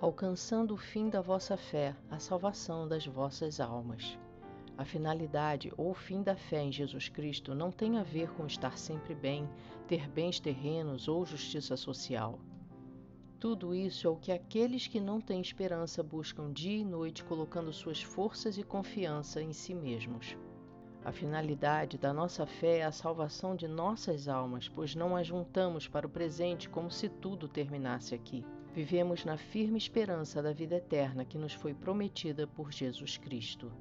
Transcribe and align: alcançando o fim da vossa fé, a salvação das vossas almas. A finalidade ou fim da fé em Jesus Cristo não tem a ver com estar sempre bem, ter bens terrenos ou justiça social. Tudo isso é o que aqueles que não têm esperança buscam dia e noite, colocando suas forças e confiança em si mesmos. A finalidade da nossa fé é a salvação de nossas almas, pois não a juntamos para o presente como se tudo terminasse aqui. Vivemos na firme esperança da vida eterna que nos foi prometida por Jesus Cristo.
alcançando 0.00 0.74
o 0.74 0.76
fim 0.76 1.08
da 1.08 1.22
vossa 1.22 1.56
fé, 1.56 1.96
a 2.10 2.18
salvação 2.18 2.86
das 2.86 3.06
vossas 3.06 3.60
almas. 3.60 4.18
A 4.76 4.84
finalidade 4.84 5.72
ou 5.74 5.94
fim 5.94 6.22
da 6.22 6.36
fé 6.36 6.62
em 6.62 6.70
Jesus 6.70 7.08
Cristo 7.08 7.54
não 7.54 7.70
tem 7.70 7.96
a 7.96 8.02
ver 8.02 8.30
com 8.32 8.46
estar 8.46 8.76
sempre 8.76 9.14
bem, 9.14 9.48
ter 9.88 10.06
bens 10.10 10.38
terrenos 10.38 11.08
ou 11.08 11.24
justiça 11.24 11.78
social. 11.78 12.38
Tudo 13.40 13.74
isso 13.74 14.06
é 14.06 14.10
o 14.10 14.16
que 14.16 14.32
aqueles 14.32 14.86
que 14.86 15.00
não 15.00 15.18
têm 15.18 15.40
esperança 15.40 16.02
buscam 16.02 16.52
dia 16.52 16.76
e 16.78 16.84
noite, 16.84 17.24
colocando 17.24 17.72
suas 17.72 18.02
forças 18.02 18.58
e 18.58 18.62
confiança 18.62 19.40
em 19.40 19.52
si 19.52 19.74
mesmos. 19.74 20.36
A 21.06 21.12
finalidade 21.12 21.96
da 21.96 22.12
nossa 22.12 22.44
fé 22.44 22.78
é 22.78 22.84
a 22.84 22.92
salvação 22.92 23.56
de 23.56 23.66
nossas 23.66 24.28
almas, 24.28 24.68
pois 24.68 24.94
não 24.94 25.16
a 25.16 25.22
juntamos 25.22 25.88
para 25.88 26.06
o 26.06 26.10
presente 26.10 26.68
como 26.68 26.90
se 26.90 27.08
tudo 27.08 27.48
terminasse 27.48 28.14
aqui. 28.14 28.44
Vivemos 28.76 29.24
na 29.24 29.38
firme 29.38 29.78
esperança 29.78 30.42
da 30.42 30.52
vida 30.52 30.74
eterna 30.74 31.24
que 31.24 31.38
nos 31.38 31.54
foi 31.54 31.72
prometida 31.72 32.46
por 32.46 32.70
Jesus 32.70 33.16
Cristo. 33.16 33.72